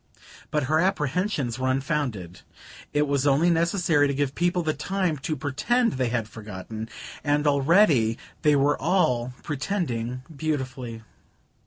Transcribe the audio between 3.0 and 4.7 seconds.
was only necessary to give people